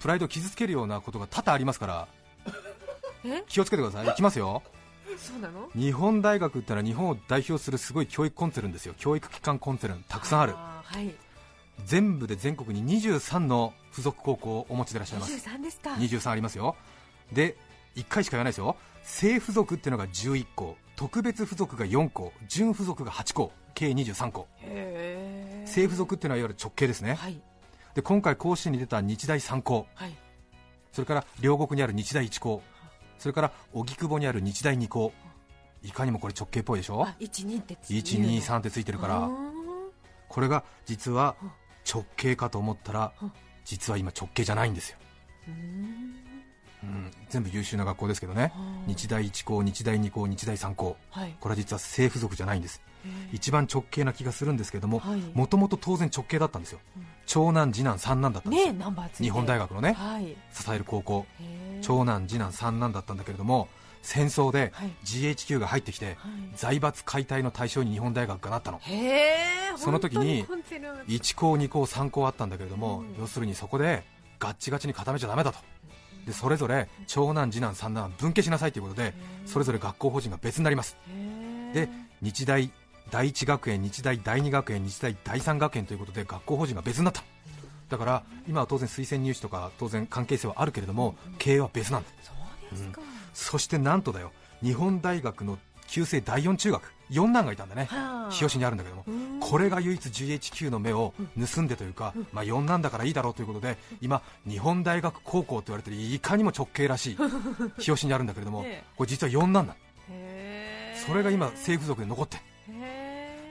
[0.00, 2.08] プライドを傷つけるようなことが多々ありますから。
[3.24, 3.44] え？
[3.48, 4.08] 気をつけてください。
[4.08, 4.62] いきますよ
[5.20, 5.68] そうなの？
[5.74, 8.94] 日本大学ってのは日本を代表するすごい教育コンツェルンですよ。
[8.98, 10.54] 教育機関コンツェルンたくさんある。
[10.54, 11.14] はい。
[11.84, 15.32] 全部で全国に23の付属高校をお持ちでいらっしゃいます。
[15.32, 15.90] 23ですか。
[15.90, 16.76] 23ありますよ。
[17.32, 17.56] で
[17.96, 18.76] 1回しか言わないですよ。
[19.02, 20.76] 正付属っていうのが11校。
[20.96, 22.32] 特別付属が4校。
[22.48, 23.52] 準付属が8校。
[23.74, 24.46] 計23校。
[25.64, 27.14] 正付属っていうのはいわゆる直系ですね。
[27.14, 27.40] はい。
[27.94, 29.86] で今回甲子園に出た日大3校。
[29.94, 30.14] はい。
[30.92, 32.62] それから両国にある日大1校
[33.20, 35.12] それから荻窪にある日大2校
[35.84, 37.04] いかにもこれ直系っぽいでしょ？
[37.04, 38.24] あ一二ってついてる。
[38.24, 39.30] 123ってついてるから。
[40.28, 41.36] これが実は
[41.88, 43.32] 直系かと思ったらうん
[43.64, 44.98] 実は今直系じゃないんですよ、
[46.82, 48.52] うん、全部優秀な学校ですけどね。
[48.86, 51.36] 日大1校日大2校日大3校はい。
[51.40, 52.80] これは実は正付属じゃないんです。
[53.32, 55.20] 一番直系な気がするんですけどもはい。
[55.34, 56.80] もともと当然直系だったんですよ。
[57.26, 58.72] 長男次男三男だったんですよ。
[58.72, 58.84] ね
[59.18, 60.36] 日本大学のねはい。
[60.52, 61.26] 支える高校。
[61.82, 63.68] 長男次男三男だったんだけれども
[64.02, 64.92] 戦争ではい。
[65.04, 66.16] GHQ が入ってきてはい。
[66.56, 68.80] 財閥解体の対象に日本大学がなったの。
[69.76, 73.14] その時に本当コンセル1校2校3校あったんだけれども、うん。
[73.18, 74.04] 要するにそこで
[74.38, 75.58] ガッチガチに固めちゃダメだと
[76.26, 79.14] でそれぞれ長男次男三男は分家しなさいということで
[79.46, 80.96] それぞれ学校法人が別になります。
[81.74, 81.88] で
[82.22, 82.70] 日大
[83.10, 87.22] 第一学園日大第二学園日大第三学園ということで学校法人が別になった。
[87.88, 92.08] だから今は当然推薦入試とか当然関係性はあるけれども経営は別なんだ。
[92.22, 93.00] そうですか。
[93.34, 94.32] そしてなんとだよ。
[94.62, 97.86] 日本大学の旧制第四中学四男がいたんだね。
[97.90, 98.30] はあ。
[98.30, 99.04] 日吉にあるんだけども。
[99.06, 99.40] うん。
[99.40, 101.12] これが唯一 GHQ の目を
[101.54, 107.16] 盗んでというか、まあ、4なんだからいいだろうということで今、日本大学高校と言われてるいかにも直系らしい
[107.78, 108.84] 日吉にあるんだけれども、ええ。
[108.96, 109.76] これ実は4なんだ。
[111.06, 112.38] それが今、政府属で残って。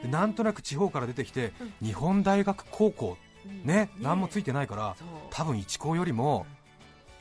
[0.07, 3.17] なんとなく地方から出てきて、日本大学高校、
[3.63, 4.95] ね、うん何もついてないから
[5.31, 6.45] 多分一高よりも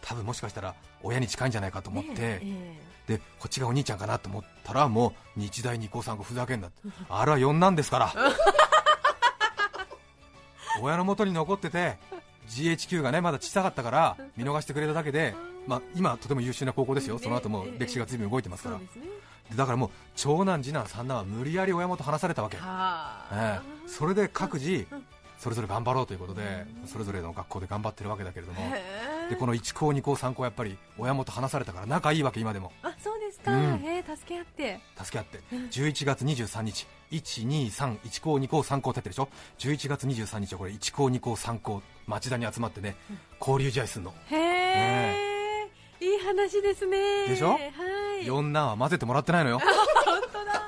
[0.00, 6.76] 多分もしかしたら親に近いんじゃないかと思って、ねえでこっちがお兄ちゃんかなと思ったらもう日大二高三高ふざけんなって
[7.08, 8.12] あれは4なんですから。
[10.80, 11.96] 親の元に残ってて
[12.48, 15.34] GHQ がねまだ小さかったから見逃してくれただけで、
[15.66, 17.78] まあ、今はとても優秀な高校ですよ、ねその後もええ。
[17.80, 18.78] 歴史が随分動いてますから。
[19.56, 23.62] だからもう長男次男三男は無理やり親元離されたわけ、はえあ。
[23.86, 25.04] えそれで各自うん
[25.38, 28.60] それぞれ頑張ろうということでそれぞれの学校で頑張ってるわけだけれども
[29.28, 32.72] でこの1校2校3校やっぱり親元離されたから仲いいわけ今でも。
[32.82, 33.60] あそうですか、うん。
[33.84, 34.80] へー助け合って。
[34.96, 35.40] 助け合って。
[35.52, 36.86] 11月23日。
[37.10, 42.96] 1231校2校3校ってやってるでしょ？11月23日はこれ1校2校3校町田に集まってね
[43.40, 44.12] 交流試合するの。
[44.26, 47.28] へえ、いい話ですね。
[47.28, 47.52] でしょ？
[47.52, 47.58] は
[48.20, 48.26] い。
[48.26, 49.58] 四男は混ぜてもらってないのよ。
[49.58, 50.62] 本当だ。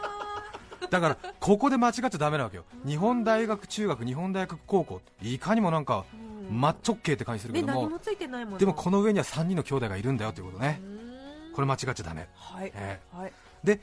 [0.89, 2.65] だからここで間違っちゃダメなわけよ。
[2.87, 6.20] 日本大学中学日本大学高校いかにもなんかうん
[6.51, 10.81] 真っ直径って感じするけどもでもこの上には3人の兄弟がいるんだよということね。
[10.83, 11.53] うん。
[11.55, 12.29] これ間違っちゃダメ。
[12.35, 13.33] はい、えはい。
[13.65, 13.81] で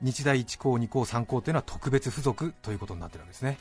[0.00, 3.58] 日大1校2校3校っていうのは特別付属ということになってるわけですね。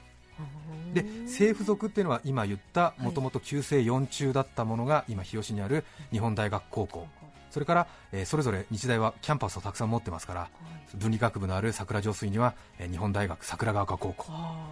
[0.93, 7.07] で正付属っていうのは今言ったもともと旧制4中だったものが今日吉にある日本大学高校。
[7.49, 10.49] それから、えーそれぞれ日大はキャンパスをたくさん持ってますから
[10.95, 14.25] 文理学部のある桜上水には、えー日本大学桜ヶ丘高校。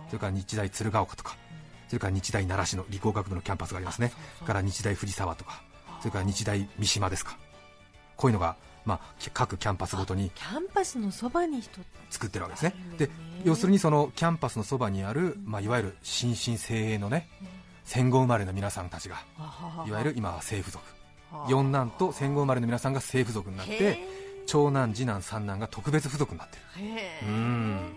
[0.07, 1.35] それから日大鶴ヶ丘とか
[1.87, 4.11] それから日大習志野理工学部のキャンパスがありますね。
[4.15, 5.61] あそから日大藤沢とか
[5.99, 7.37] それから日大三島ですか。
[8.15, 11.61] こういうのが、まあ、き各キャンパスごとにキャンパスのそばに
[12.09, 12.73] 作ってるわけですね。
[12.97, 13.09] で
[13.43, 17.29] 要するにそのキャンパスのそばにある、まあ、いわゆる新進精鋭のね
[17.83, 19.17] 戦後生まれの皆さんたちが
[19.87, 20.83] いわゆる今は政府族。
[21.49, 23.99] 四男と戦後生まれの皆さんが政府族になって
[24.45, 26.61] 長男次男三男が特別付属になってる。
[27.27, 27.93] うん。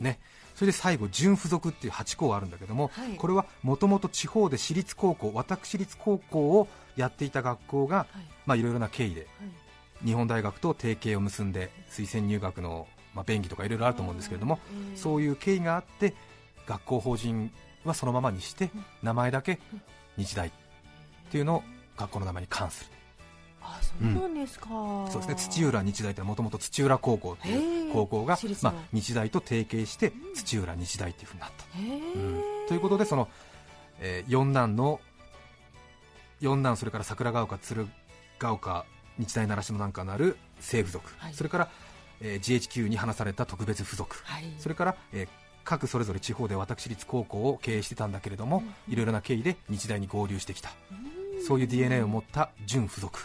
[0.00, 0.18] ね
[0.58, 3.14] それで最後準付属っていう8校あるんだけども、はい。
[3.16, 6.66] これはもともと地方で私立高校私立高校を
[6.96, 8.06] やっていた学校が
[8.44, 8.62] はい。
[8.62, 9.26] ろいろな経緯では
[10.02, 10.04] い。
[10.04, 14.58] 日本大学と提携を結んで推薦入学の、まあ、便宜とかいろいろあると思うんですけれども、
[14.92, 14.98] えー。
[14.98, 16.12] そういう経緯があって
[16.66, 17.52] 学校法人
[17.84, 19.60] はそのままにして名前だけ
[20.16, 20.50] 日大っ
[21.30, 21.62] ていうのを
[21.96, 22.90] 学校の名前に冠する
[23.68, 25.34] あそうなんですか、そうですね。
[25.36, 32.68] 土浦日大ってもともと土浦高校っていう高校がまあ、日大と提携して土浦日大っていうふうになった、うん。
[32.68, 33.28] ということでその、
[34.00, 35.00] えー四男の
[36.40, 37.88] 四男それから桜ヶ丘鶴
[38.38, 38.84] ヶ丘
[39.18, 41.34] 日大習志野なんかのある正付属、はい。
[41.34, 41.68] それから、
[42.20, 44.44] えー GHQ に話された特別付属、はい。
[44.58, 45.28] それから、えー
[45.64, 50.70] 各それぞれ地方で私立高校を経営してたんだけれども、いろいろな経緯で日大に合流してきた、
[51.46, 53.20] そういう DNA を持った準付属、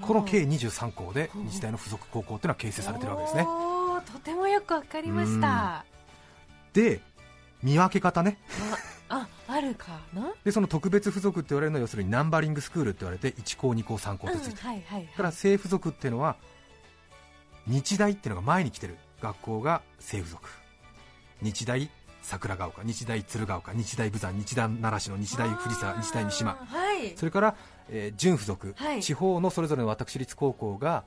[0.00, 3.46] この計23校で日大の付属高校っていうのは形成されてるわけですね。
[4.12, 5.84] とてもよくわかりました。
[6.72, 7.00] で、
[7.62, 8.38] 見分け方ね、
[9.08, 10.32] ああるかな？
[10.44, 15.06] でその特別付属って言われるのは要するにナンバリングスクールって言われて1校、2校、3校うんとついてる、はいはい。
[15.06, 16.36] だから正付属っていうのは
[17.66, 20.48] 日大っていうのが前に来てる学校が正付属。
[21.42, 21.90] 日大
[22.22, 26.50] 桜ヶ丘日大鶴ヶ丘日大武山日大習志野日大藤沢日大三島。
[26.52, 27.16] はい。
[27.16, 27.54] それから、
[27.88, 29.02] えー準付属、はい。
[29.02, 31.04] 地方のそれぞれの私立高校が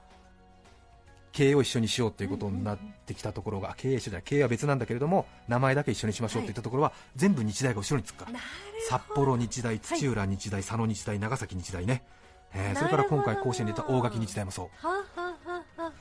[1.32, 6.52] 経営を一緒にしようということになってきたところが、経営一緒じゃ経営は別なんだけれども名前だけ一緒にしましょうとい。
[6.52, 8.39] ったところは、全部日大が後ろにつくから。
[8.89, 12.04] 札幌日大、土浦日大、佐野日大、長崎日大ね、
[12.54, 14.88] えーそれから今回甲子園に出た大垣日大もそう。
[14.88, 15.22] はあは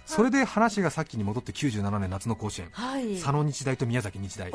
[0.06, 2.68] それで話がさっきに戻って97年夏の甲子園。
[2.72, 3.14] はい。
[3.14, 4.50] 佐野日大と宮崎日大。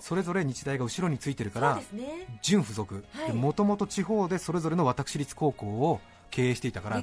[0.00, 2.26] それぞれ日大が後ろについてるからね。
[2.42, 3.04] 準付属。
[3.12, 3.32] はい。
[3.32, 7.02] もともと地方でそれぞれの私立高校を経営していたから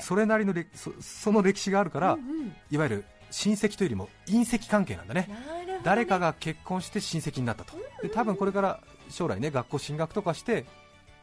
[0.00, 2.56] それなりの歴そその歴史があるから、うんうん。
[2.70, 5.28] いわゆる親戚というよりも隕石関係なんだね。
[5.66, 5.80] ね。
[5.82, 7.76] 誰かが結婚して親戚になったと。
[8.02, 10.64] で多分これから将来ね学校進学とかして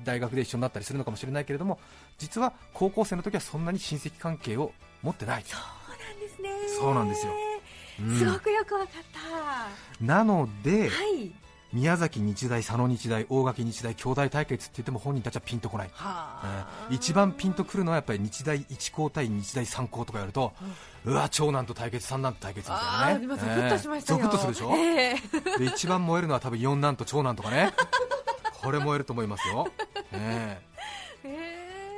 [0.03, 1.79] 大学で一緒になったりするのかもしれないけれども
[2.17, 4.71] 実は高校生の時はそんなに親戚関係を
[5.03, 5.43] 持ってない
[6.41, 6.49] ね。
[6.79, 7.33] そうなんですよ。
[8.01, 8.17] うん。
[8.17, 8.87] すごくよくわかっ
[9.99, 10.03] た。
[10.05, 11.31] なので、はい。
[11.73, 20.51] 宮崎日大、佐野日大、大垣日大兄弟対決って言っても本人たちはピンとこない、はえー一番ピンとくるのはやっぱり日大一校対日大三校とかやると、
[21.05, 23.25] うわ長男と対決三男と対決みたいなね。
[23.25, 27.73] ゾクッとしましたよゾクッとするでしょ、ええで一番燃えるのは多分四男と長男とかね。
[28.61, 29.71] これ燃えると思いますよ、
[30.11, 30.70] えええだ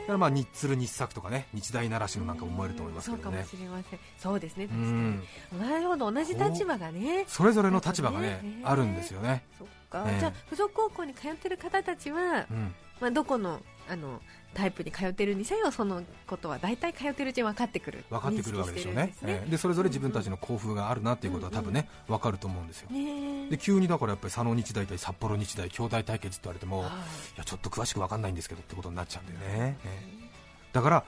[0.05, 3.23] からまあ日鶴日作とかね日大習志野なんかも燃えると思いますけどね。
[3.23, 3.99] そうかもしれません。
[4.17, 4.91] そうですねう確かに。
[4.91, 5.23] ん。
[5.59, 7.25] なるほど同じ立場がね。
[7.27, 8.61] それぞれの立場がねね。
[8.63, 10.19] あるんですよね、そっか、ええ。
[10.19, 14.21] じゃあ付属高校に通ってる方たちは、うん、まあ、どこのあの
[14.53, 18.03] タイプに通ってるにせよそのことは大体通ってるうちに分かってくる。
[18.09, 19.01] 分かってくるわけでしょうね。
[19.01, 22.89] 認識してるんええでそれぞれ自分たちの校風があるなっていうことは多分ね分かると思うんですよ。
[22.89, 23.49] ねえ。
[23.49, 26.91] で急にだからやっぱり佐野日大対札幌日大兄弟対決って言われても、いはい。
[27.39, 30.23] やちょっと詳しく分かんないんですけどってことになっちゃうんだよね、ええ
[30.71, 31.03] だから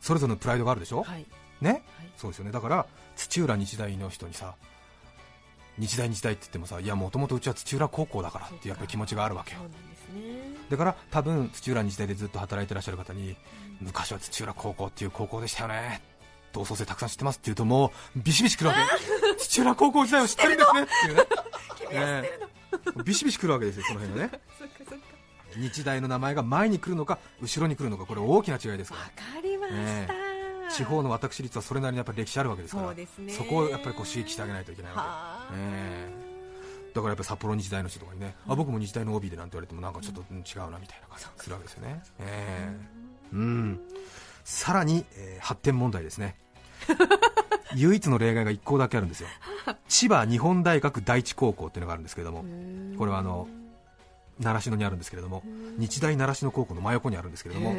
[0.00, 1.26] それぞれのプライドがあるでしょ、はい。
[1.60, 1.70] ね？
[1.70, 1.82] はい。
[2.16, 2.52] そうですよね。
[2.52, 4.54] だから土浦日大の人にさ
[5.78, 9.60] 日大日大って言ってもさいやもともとうちは土浦高校だからっていうやっぱり気持ちがあるわけよ
[10.70, 13.36] だから多分土浦日大でずっと働いてらっしゃる方に
[13.80, 16.02] 昔は土浦高校っていう高校でしたよね。
[16.52, 19.36] 同窓生たくさん知ってますって言うともうビシビシ来るわけ。
[19.38, 20.82] 土浦高校時代を知ってるんですね。
[20.82, 21.24] っていうね。
[21.90, 22.38] え
[22.96, 23.02] え。
[23.04, 24.40] ビシビシ来るわけですよその辺がね。
[25.56, 29.72] 日大の名前が前に来るのか後ろに来るのかこれ大きな違いですかわらかりまし
[30.06, 30.14] た、
[30.74, 32.94] 地方の私立はそれなりにやっぱり歴史あるわけですから。
[33.30, 35.04] そこをやっぱりこう刺激してあげないといけないわは
[35.48, 35.48] あ。
[35.50, 36.33] け、ええ
[36.94, 43.80] だからやっぱり札幌日大の人とかにね、あ僕も日大の OB でなんて言われてもなんかちょっとうん違うなみたいな感じがするわけですよね、ええうん。
[44.44, 46.36] さらに、えー発展問題ですね。
[47.74, 49.28] 唯一の例外が1校だけあるんですよ。
[49.88, 52.44] 千葉日本大学第一高校っていうのがあるんですけれども
[52.98, 53.48] これはあの
[54.38, 55.42] 習志野にあるんですけれども
[55.78, 57.74] 日大習志野高校の真横にあるんですけれども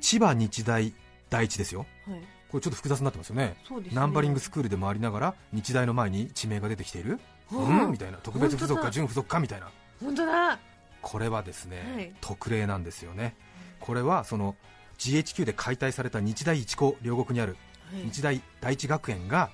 [0.00, 0.92] 千葉日大
[1.30, 1.86] 第一ですよ。
[2.06, 2.20] はい。
[2.50, 3.56] これちょっと複雑になってますよね。
[3.68, 3.88] ね。
[3.92, 7.18] ナンバリングスクールでもありながら日大の前に地名が出てきている
[7.52, 7.90] うん？
[7.92, 8.18] みたいな。
[8.18, 9.70] 特別付属か準付属かみたいな。
[10.02, 10.58] 本当だ。
[11.02, 12.14] これはですね、はい。
[12.20, 13.36] 特例なんですよね。
[13.80, 14.56] これはその
[14.98, 17.56] GHQ で解体された日大一高両国にある
[17.92, 18.02] はい。
[18.04, 19.50] 日大第一学園が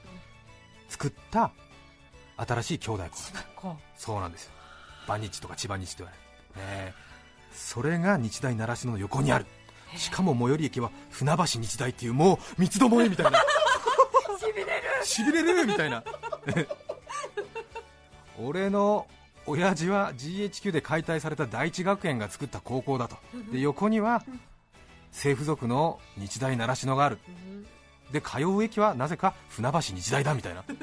[0.89, 1.53] 作った
[2.37, 3.11] 新しい兄弟校。
[3.57, 4.53] こそうなんですよ。
[5.07, 6.13] 馬日とか千葉日と言わ
[6.57, 6.95] れる、ね
[7.53, 9.47] それが日大習志野の横にある。
[9.97, 13.41] しかも最寄り駅は船橋日大っていうもう三つどもえみたいな。
[14.39, 15.05] しびれる。
[15.05, 16.05] しびれるみたいな
[18.45, 19.07] 俺の
[19.47, 23.17] 親父は GHQ で解体された第一学園が作った高校だと。
[23.53, 24.25] で横には
[25.13, 27.19] 政府属の日大習志野がある。
[28.13, 30.65] で通う駅はなぜか船橋日大だみたいな。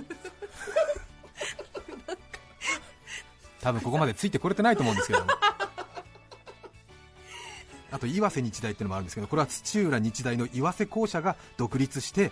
[3.62, 5.26] 多分ここまでついてこれてないと思うんですけど。
[5.26, 5.32] も
[7.92, 12.32] あと岩瀬日大っていうのもあるんですけどこれは土浦日大の岩瀬校舎が独立して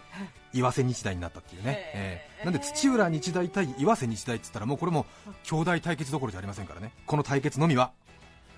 [0.55, 2.45] 岩瀬日大になったっていうね、ええ。
[2.45, 5.05] なんで土浦日大対岩瀬日大って言ったらもうこれも
[5.43, 6.91] 兄弟対決どころじゃありませんからね。
[7.05, 7.91] この対決のみは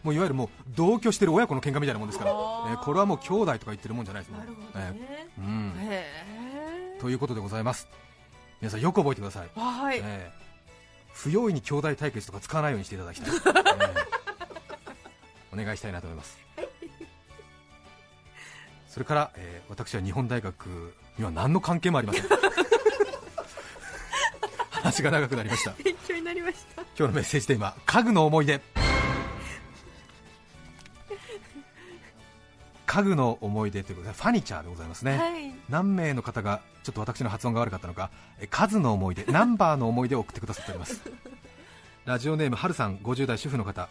[0.03, 4.37] もういわゆるもう同居してる親子の喧嘩みたいなもんですから、えーこれはもう兄弟とか言ってるもんじゃないですね。
[5.41, 6.99] ん。
[7.01, 7.87] ということでございます。
[8.61, 9.97] 皆さんよく覚えてください、はい。
[9.97, 10.31] ええ。
[11.13, 13.39] 不用意に兄弟対決とか使わないようにしていただきたい、え
[15.51, 15.53] え。
[15.53, 16.37] お願いしたいなと思います。
[18.87, 22.23] それから、えー私は日本大学には何の関係もありません。
[24.71, 25.71] 話が長くなりました。
[25.83, 26.81] 勉強になりました。
[26.81, 28.61] 今日のメッセージテーマ家具の思い出。
[32.85, 35.53] 家具の思い出ということでファニチャーでございますね、はい。
[35.69, 38.09] 何名の方がちょっと私の発音が悪かったのか。
[38.39, 41.01] え数の思い出ナンバーの思い出を送ってくださっております。
[42.05, 43.89] ラジオネームはるさん50代主婦の方。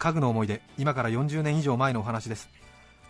[0.00, 2.48] 家具の思い出今から40年以上前のお話です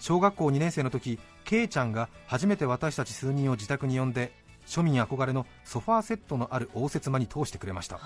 [0.01, 4.33] 小学校2年生の時ケイちゃんが初めて私たち数人を自宅に呼んで
[4.67, 8.01] 庶民憧れのソファーセットのある応接間に通してくれました、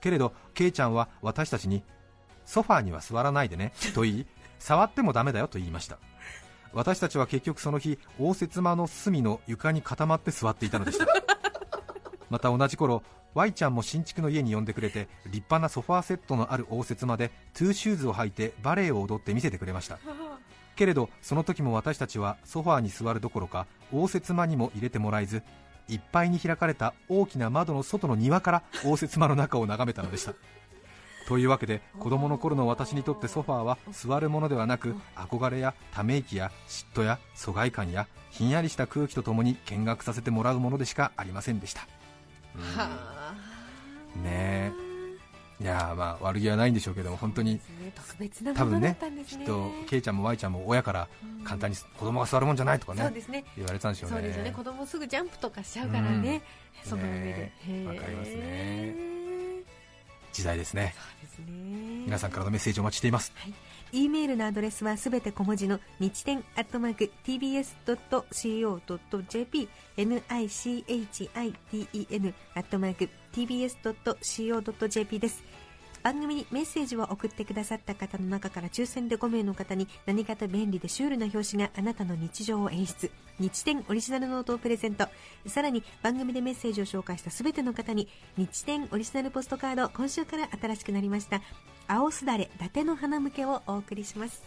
[0.00, 1.82] けれどケイちゃんは私たちに
[2.44, 4.26] ソファーには座らないでねと言い
[4.58, 5.98] 触ってもダメだよと言いました。
[6.72, 11.06] 私たちは結局その日応接間の隅の床に固まって座っていたのでした。
[12.30, 13.02] また同じ頃
[13.34, 19.98] Y ちゃんも新築の家に呼んでくれて立派なソファーセットのある応接間でトゥーシューズを履いてバレエを踊って見せてくれました
[20.74, 25.42] けれどその時も私たちはソファーに座るどころか応接間にも入れてもらえず
[25.88, 30.34] いっぱいに開かれた大きな窓の外の庭から応接間の中を眺めたのでした。
[31.28, 41.86] というわけで子供の頃の私にとってソファーは座るものではなく憧れやため息や嫉妬や疎外感やひんやりした空気とともに見学させてもらうものでしかありませんでした。
[42.54, 42.62] うん。
[42.62, 43.34] はあ
[44.22, 44.83] ね
[45.60, 47.60] いやーまあ悪気はないんでしょうけども本当に
[48.54, 51.08] 多分ねきっとケイちゃんも Y ちゃんも親から
[51.44, 53.12] 簡単に子供が座るもんじゃないとかね
[53.56, 54.16] 言われてたんでしょうね。
[54.16, 54.50] そうですよね。
[54.50, 56.42] 子供すぐジャンプとかしちゃうからね、
[56.84, 57.52] その上
[57.86, 58.94] わかりますね。
[60.32, 60.94] 時代ですね。
[60.96, 61.54] そうですね。
[62.06, 63.32] 皆さんからのメッセージお待ちしています
[63.96, 67.78] E メールのアドレスはすべて小文字の日天アットマーク tbs.co.jp
[69.96, 75.44] nichiten アットマーク tbs.co.jp です。
[76.02, 83.12] 番組にメッセージを送ってくださった方の中から抽選で5名の方に何かと便利でシュールな表紙があなたの日常を演出。
[83.40, 85.08] 日天オリジナルノートをプレゼント。
[85.46, 91.42] さらに番組でメッセージを紹介したすべての方に日天オリジナルポストカード今週から新しくなりました
[91.88, 94.42] 青すだれ伊達の花向けをお送りします。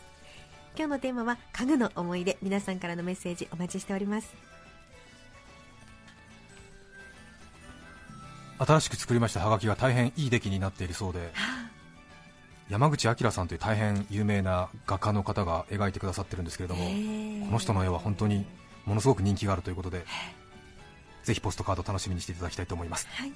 [0.77, 2.37] 今日のテーマは家具の思い出。
[2.41, 4.33] 皆さんからのメッセージお待ちしております。
[8.59, 11.31] 新しく作りましたハガキが大変いい出来になっているそうで。
[12.69, 16.83] 山口明さんという大変有名な画家の方が描いてくださってるんですけれども
[17.45, 18.45] この人の絵は本当に
[18.87, 20.05] ものすごく人気があるということで
[21.23, 23.33] ぜひポストカード楽しみにしていただきたいと思います、はい。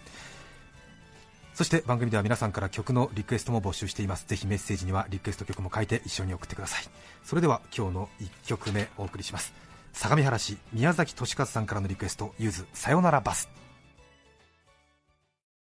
[1.54, 4.26] そして番組では皆さんから曲のリクエストも募集しています。
[4.26, 6.84] ぜひメッセージにはリクエスト曲も書いて一緒に送ってください。
[7.24, 9.54] それでは今日の1曲目お送りします。
[9.94, 13.50] 相模原市宮崎俊和さんからのリクエストゆずさよならバス。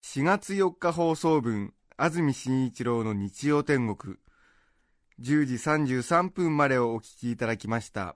[0.04, 4.18] 4月4日放送分安住紳一郎の日曜天国。
[5.20, 8.16] 10時33分までをお聞きいただきました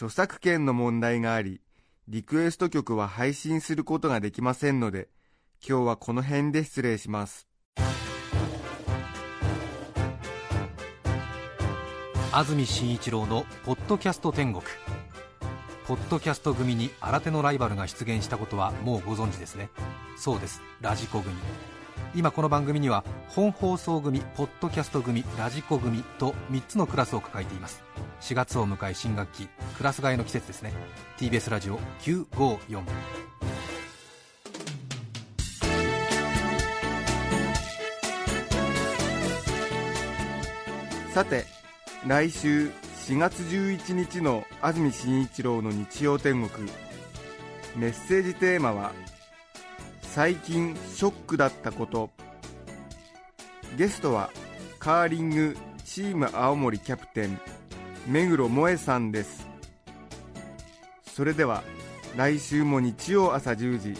[0.00, 1.60] 著作権の問題があり
[2.08, 5.10] リクエスト曲は配信することができませんので
[5.62, 7.46] 今日はこの辺で失礼します。
[12.32, 14.64] 安住紳一郎の「ポッドキャスト天国」
[15.86, 19.68] ポッドキャスト組に新手のライバルが出現したことはもうご存知ですね。
[20.16, 20.62] そうです。
[20.80, 21.34] ラジコ組。
[22.14, 27.82] 今この番組には本放送組ポッドキャスト組ラジコ組と3つのクラスを抱えています。
[28.20, 30.72] 4月を迎え新学期クラス替えの季節ですね。
[31.18, 32.82] TBS ラジオ954
[41.14, 41.44] さて
[42.06, 42.70] 来週
[43.08, 46.68] 4月11日の安住紳一郎の日曜天国。
[47.76, 48.92] メッセージテーマは
[50.12, 52.10] 「最近ショックだったこと」
[53.78, 54.30] ゲストは
[54.80, 57.40] カーリングチーム青森キャプテン
[58.08, 59.46] 目黒萌さんです。
[61.04, 61.62] それでは
[62.16, 63.94] 来週も日曜朝10時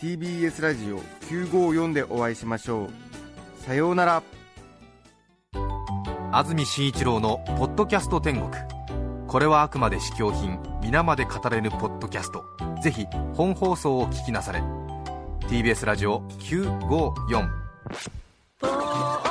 [0.00, 2.90] TBS ラジオ954でお会いしましょう。
[3.64, 4.22] さようなら。
[6.32, 8.50] 安住紳一郎の「ポッドキャスト天国」
[9.28, 12.44] これはあくまで試供品皆まで語れぬポッドキャスト。
[12.82, 14.83] ぜひ本放送を聞きなされ。
[15.48, 19.23] TBS ラジオ954